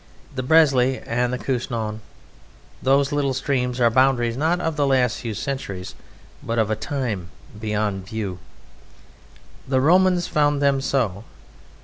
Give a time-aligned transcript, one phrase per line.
[0.33, 2.01] The Bresle and the Couesnon,
[2.81, 5.93] those little streams, are boundaries not of these last few centuries,
[6.41, 8.39] but of a time beyond view;
[9.67, 11.23] the Romans found them so.